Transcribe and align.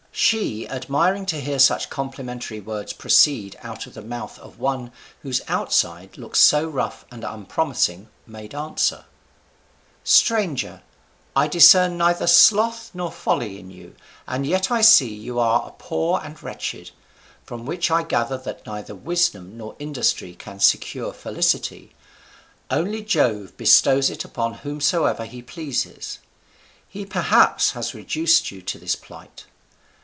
She, 0.13 0.67
admiring 0.67 1.25
to 1.27 1.39
hear 1.39 1.57
such 1.57 1.89
complimentary 1.89 2.59
words 2.59 2.91
proceed 2.93 3.57
out 3.63 3.87
of 3.87 3.93
the 3.93 4.01
mouth 4.03 4.37
of 4.39 4.59
one 4.59 4.91
whose 5.23 5.41
outside 5.47 6.17
looked 6.17 6.37
so 6.37 6.67
rough 6.67 7.05
and 7.11 7.23
unpromising, 7.23 8.09
made 8.27 8.53
answer: 8.53 9.05
"Stranger, 10.03 10.83
I 11.35 11.47
discern 11.47 11.97
neither 11.97 12.27
sloth 12.27 12.91
nor 12.93 13.11
folly 13.11 13.57
in 13.57 13.71
you, 13.71 13.95
and 14.27 14.45
yet 14.45 14.69
I 14.69 14.81
see 14.81 15.17
that 15.17 15.23
you 15.23 15.39
are 15.39 15.73
poor 15.79 16.19
and 16.21 16.41
wretched: 16.43 16.91
from 17.45 17.65
which 17.65 17.89
I 17.89 18.03
gather 18.03 18.37
that 18.37 18.65
neither 18.65 18.93
wisdom 18.93 19.57
nor 19.57 19.75
industry 19.79 20.35
can 20.35 20.59
secure 20.59 21.13
felicity; 21.13 21.95
only 22.69 23.01
Jove 23.01 23.55
bestows 23.57 24.09
it 24.09 24.23
upon 24.25 24.55
whomsoever 24.55 25.25
he 25.25 25.41
pleases. 25.41 26.19
He 26.87 27.05
perhaps 27.05 27.71
has 27.71 27.95
reduced 27.95 28.51
you 28.51 28.61
to 28.61 28.77
this 28.77 28.95
plight. 28.97 29.45